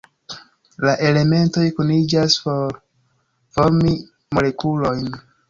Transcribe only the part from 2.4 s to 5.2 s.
por formi molekulojn.